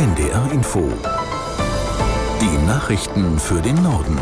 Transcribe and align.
NDR 0.00 0.50
Info. 0.50 0.90
Die 2.40 2.66
Nachrichten 2.66 3.38
für 3.38 3.60
den 3.60 3.82
Norden. 3.82 4.18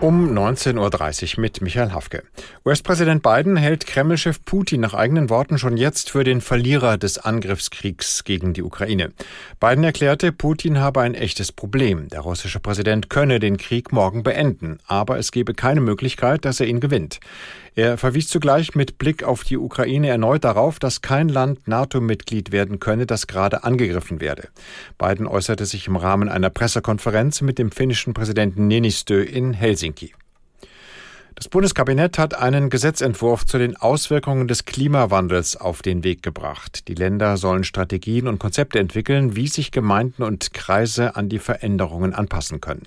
Um 0.00 0.36
19.30 0.36 1.36
Uhr 1.36 1.40
mit 1.40 1.60
Michael 1.60 1.92
Hafke. 1.92 2.24
US-Präsident 2.66 3.22
Biden 3.22 3.56
hält 3.56 3.86
Kremlchef 3.86 4.44
Putin 4.44 4.80
nach 4.80 4.94
eigenen 4.94 5.30
Worten 5.30 5.56
schon 5.58 5.76
jetzt 5.76 6.10
für 6.10 6.24
den 6.24 6.40
Verlierer 6.40 6.98
des 6.98 7.18
Angriffskriegs 7.18 8.24
gegen 8.24 8.54
die 8.54 8.64
Ukraine. 8.64 9.12
Biden 9.60 9.84
erklärte, 9.84 10.32
Putin 10.32 10.80
habe 10.80 11.02
ein 11.02 11.14
echtes 11.14 11.52
Problem. 11.52 12.08
Der 12.08 12.22
russische 12.22 12.58
Präsident 12.58 13.08
könne 13.08 13.38
den 13.38 13.56
Krieg 13.56 13.92
morgen 13.92 14.24
beenden, 14.24 14.80
aber 14.88 15.18
es 15.18 15.30
gebe 15.30 15.54
keine 15.54 15.80
Möglichkeit, 15.80 16.44
dass 16.44 16.58
er 16.58 16.66
ihn 16.66 16.80
gewinnt. 16.80 17.20
Er 17.74 17.96
verwies 17.96 18.28
zugleich 18.28 18.74
mit 18.74 18.98
Blick 18.98 19.24
auf 19.24 19.44
die 19.44 19.56
Ukraine 19.56 20.08
erneut 20.08 20.44
darauf, 20.44 20.78
dass 20.78 21.00
kein 21.00 21.30
Land 21.30 21.66
NATO-Mitglied 21.66 22.52
werden 22.52 22.80
könne, 22.80 23.06
das 23.06 23.26
gerade 23.26 23.64
angegriffen 23.64 24.20
werde. 24.20 24.48
Biden 24.98 25.26
äußerte 25.26 25.64
sich 25.64 25.86
im 25.86 25.96
Rahmen 25.96 26.28
einer 26.28 26.50
Pressekonferenz 26.50 27.40
mit 27.40 27.58
dem 27.58 27.72
finnischen 27.72 28.12
Präsidenten 28.12 28.68
Nenistö 28.68 29.22
in 29.22 29.54
Helsinki. 29.54 30.12
Das 31.34 31.48
Bundeskabinett 31.48 32.18
hat 32.18 32.34
einen 32.34 32.68
Gesetzentwurf 32.68 33.46
zu 33.46 33.58
den 33.58 33.74
Auswirkungen 33.76 34.48
des 34.48 34.66
Klimawandels 34.66 35.56
auf 35.56 35.80
den 35.80 36.04
Weg 36.04 36.22
gebracht. 36.22 36.86
Die 36.88 36.94
Länder 36.94 37.38
sollen 37.38 37.64
Strategien 37.64 38.28
und 38.28 38.38
Konzepte 38.38 38.78
entwickeln, 38.78 39.34
wie 39.34 39.48
sich 39.48 39.72
Gemeinden 39.72 40.22
und 40.24 40.52
Kreise 40.52 41.16
an 41.16 41.30
die 41.30 41.38
Veränderungen 41.38 42.14
anpassen 42.14 42.60
können. 42.60 42.82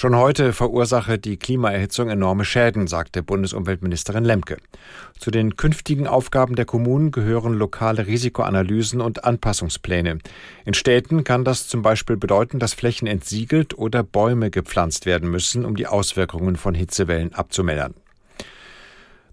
Schon 0.00 0.14
heute 0.14 0.52
verursache 0.52 1.18
die 1.18 1.38
Klimaerhitzung 1.38 2.08
enorme 2.08 2.44
Schäden, 2.44 2.86
sagte 2.86 3.24
Bundesumweltministerin 3.24 4.22
Lemke. 4.22 4.58
Zu 5.18 5.32
den 5.32 5.56
künftigen 5.56 6.06
Aufgaben 6.06 6.54
der 6.54 6.66
Kommunen 6.66 7.10
gehören 7.10 7.54
lokale 7.54 8.06
Risikoanalysen 8.06 9.00
und 9.00 9.24
Anpassungspläne. 9.24 10.18
In 10.64 10.74
Städten 10.74 11.24
kann 11.24 11.42
das 11.44 11.66
zum 11.66 11.82
Beispiel 11.82 12.16
bedeuten, 12.16 12.60
dass 12.60 12.74
Flächen 12.74 13.08
entsiegelt 13.08 13.76
oder 13.76 14.04
Bäume 14.04 14.52
gepflanzt 14.52 15.04
werden 15.04 15.32
müssen, 15.32 15.64
um 15.64 15.74
die 15.74 15.88
Auswirkungen 15.88 16.54
von 16.54 16.74
Hitzewellen 16.74 17.34
abzumildern. 17.34 17.94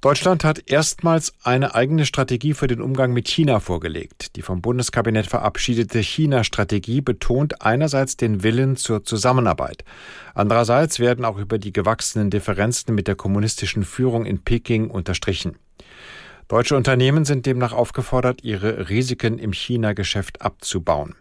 Deutschland 0.06 0.44
hat 0.44 0.70
erstmals 0.70 1.34
eine 1.42 1.74
eigene 1.74 2.06
Strategie 2.06 2.54
für 2.54 2.68
den 2.68 2.80
Umgang 2.80 3.12
mit 3.12 3.28
China 3.28 3.60
vorgelegt. 3.60 4.36
Die 4.36 4.44
vom 4.44 4.62
Bundeskabinett 4.62 5.26
verabschiedete 5.26 5.98
China-Strategie 5.98 7.02
betont 7.02 7.64
einerseits 7.64 8.16
den 8.16 8.44
Willen 8.44 8.76
zur 8.76 9.04
Zusammenarbeit. 9.04 9.84
Andererseits 10.36 11.00
werden 11.00 11.26
auch 11.26 11.40
über 11.40 11.58
die 11.58 11.74
gewachsenen 11.74 12.30
Differenzen 12.30 12.94
mit 12.94 13.08
der 13.08 13.16
kommunistischen 13.16 13.84
Führung 13.84 14.28
in 14.28 14.44
Peking 14.44 14.92
unterstrichen. 14.92 15.58
Deutsche 16.50 16.78
Unternehmen 16.78 17.26
sind 17.26 17.48
demnach 17.48 17.74
aufgefordert, 17.74 18.44
ihre 18.44 18.90
Risiken 18.90 19.40
im 19.40 19.54
China-Geschäft 19.54 20.44
abzubauen. 20.44 21.16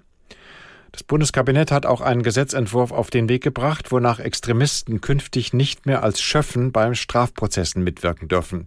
Das 0.95 1.03
Bundeskabinett 1.03 1.73
hat 1.73 1.87
auch 1.87 2.01
einen 2.01 2.23
Gesetzentwurf 2.23 2.93
auf 2.93 3.11
den 3.11 3.29
Weg 3.29 3.43
gebracht, 3.43 3.91
wonach 3.91 4.21
Extremisten 4.21 5.01
künftig 5.01 5.53
nicht 5.53 5.87
mehr 5.87 6.05
als 6.05 6.21
Schöffen 6.21 6.71
beim 6.71 6.95
Strafprozessen 6.95 7.83
mitwirken 7.83 8.29
dürfen. 8.29 8.67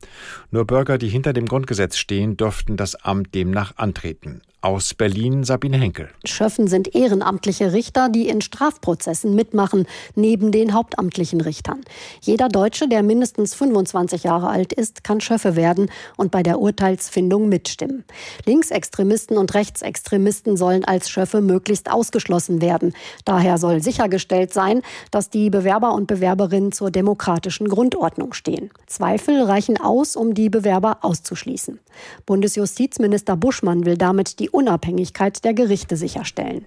Nur 0.52 0.68
Bürger, 0.68 0.98
die 0.98 1.08
hinter 1.08 1.32
dem 1.32 1.46
Grundgesetz 1.46 1.98
stehen, 1.98 2.36
dürften 2.36 2.76
das 2.76 2.96
Amt 2.96 3.34
demnach 3.34 3.78
antreten. 3.78 4.42
Aus 4.62 4.96
Berlin 4.96 5.44
Sabine 5.44 5.78
Henkel. 5.78 6.10
Schöffen 6.26 6.68
sind 6.68 6.96
ehrenamtliche 6.96 7.74
Richter, 7.74 8.10
die 8.10 8.28
in 8.28 8.42
Strafprozessen 8.42 9.36
mitmachen, 9.36 9.86
neben 10.16 10.52
den 10.52 10.74
hauptamtlichen 10.74 11.42
Richtern. 11.42 11.82
Jeder 12.22 12.50
Deutsche, 12.50 12.88
der 12.88 13.04
mindestens 13.04 13.54
25 13.54 14.24
Jahre 14.24 14.50
alt 14.50 14.74
ist, 14.74 15.04
kann 15.04 15.22
Schöffe 15.22 15.56
werden 15.56 15.92
und 16.16 16.32
bei 16.32 16.42
der 16.42 16.60
Urteilsfindung 16.60 17.50
mitstimmen. 17.50 18.04
Linksextremisten 18.48 19.38
und 19.38 19.54
Rechtsextremisten 19.54 20.58
sollen 20.58 20.84
als 20.86 21.12
Schöffe 21.12 21.42
möglichst 21.42 21.92
ausgeschlossen 21.92 22.60
werden. 22.60 22.96
Daher 23.26 23.60
soll 23.60 23.84
sichergestellt 23.84 24.54
sein, 24.54 24.82
dass 25.12 25.30
die 25.30 25.52
Bewerber 25.52 25.94
und 25.94 26.08
Bewerberinnen 26.08 26.72
zur 26.72 26.90
demokratischen 26.90 27.70
Grundordnung 27.70 28.34
stehen. 28.34 28.72
Zweifel 28.88 29.44
reichen 29.44 29.80
aus, 29.80 30.16
um 30.16 30.34
die 30.34 30.50
Bewerber 30.50 30.98
auszuschließen. 31.02 31.80
Bundesjustizminister 32.26 33.38
Buschmann 33.38 33.86
will 33.86 33.98
damit 33.98 34.40
die 34.48 34.52
Unabhängigkeit 34.52 35.44
der 35.44 35.54
Gerichte 35.54 35.98
sicherstellen. 35.98 36.66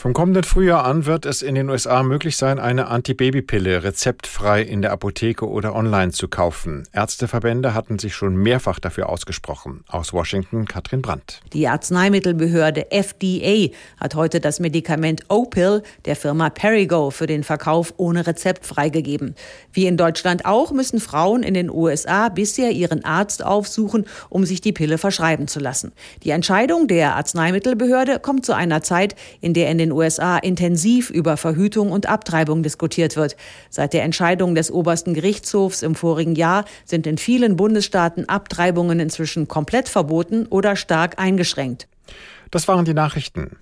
Vom 0.00 0.12
kommenden 0.12 0.44
Frühjahr 0.44 0.84
an 0.84 1.06
wird 1.06 1.26
es 1.26 1.42
in 1.42 1.56
den 1.56 1.68
USA 1.68 2.04
möglich 2.04 2.36
sein, 2.36 2.60
eine 2.60 2.86
Antibabypille 2.86 3.82
rezeptfrei 3.82 4.62
in 4.62 4.80
der 4.80 4.92
Apotheke 4.92 5.48
oder 5.48 5.74
online 5.74 6.12
zu 6.12 6.28
kaufen. 6.28 6.84
Ärzteverbände 6.92 7.74
hatten 7.74 7.98
sich 7.98 8.14
schon 8.14 8.36
mehrfach 8.36 8.78
dafür 8.78 9.08
ausgesprochen. 9.08 9.82
Aus 9.88 10.12
Washington 10.12 10.66
Katrin 10.66 11.02
Brandt. 11.02 11.40
Die 11.52 11.66
Arzneimittelbehörde 11.66 12.92
FDA 12.92 13.74
hat 13.98 14.14
heute 14.14 14.38
das 14.38 14.60
Medikament 14.60 15.24
Opil 15.26 15.82
der 16.04 16.14
Firma 16.14 16.48
Perigo 16.48 17.10
für 17.10 17.26
den 17.26 17.42
Verkauf 17.42 17.92
ohne 17.96 18.24
Rezept 18.24 18.66
freigegeben. 18.66 19.34
Wie 19.72 19.88
in 19.88 19.96
Deutschland 19.96 20.44
auch 20.44 20.70
müssen 20.70 21.00
Frauen 21.00 21.42
in 21.42 21.54
den 21.54 21.70
USA 21.70 22.28
bisher 22.28 22.70
ihren 22.70 23.04
Arzt 23.04 23.44
aufsuchen, 23.44 24.06
um 24.28 24.44
sich 24.44 24.60
die 24.60 24.72
Pille 24.72 24.96
verschreiben 24.96 25.48
zu 25.48 25.58
lassen. 25.58 25.90
Die 26.22 26.30
Entscheidung 26.30 26.86
der 26.86 27.16
Arzneimittelbehörde 27.16 28.20
kommt 28.20 28.46
zu 28.46 28.54
einer 28.54 28.84
Zeit, 28.84 29.16
in 29.40 29.54
der 29.58 29.72
in 29.72 29.78
den 29.78 29.90
USA 29.90 30.38
intensiv 30.38 31.10
über 31.10 31.36
Verhütung 31.36 31.90
und 31.90 32.08
Abtreibung 32.08 32.62
diskutiert 32.62 33.16
wird. 33.16 33.34
Seit 33.70 33.92
der 33.92 34.04
Entscheidung 34.04 34.54
des 34.54 34.70
obersten 34.70 35.14
Gerichtshofs 35.14 35.82
im 35.82 35.96
vorigen 35.96 36.36
Jahr 36.36 36.64
sind 36.84 37.08
in 37.08 37.18
vielen 37.18 37.56
Bundesstaaten 37.56 38.28
Abtreibungen 38.28 39.00
inzwischen 39.00 39.48
komplett 39.48 39.88
verboten 39.88 40.46
oder 40.46 40.76
stark 40.76 41.18
eingeschränkt. 41.18 41.88
Das 42.52 42.68
waren 42.68 42.84
die 42.84 42.94
Nachrichten. 42.94 43.56